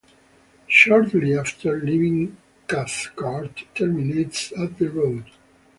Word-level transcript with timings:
Shortly 0.65 1.37
after 1.37 1.79
leaving 1.79 2.35
Cathcart, 2.67 3.65
terminates 3.75 4.51
at 4.57 4.79
the 4.79 4.89
road. 4.89 5.25